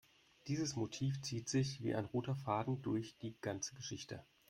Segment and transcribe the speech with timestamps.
[0.47, 4.23] Dieses Motiv zieht sich wie ein roter Faden durch die ganze Geschichte.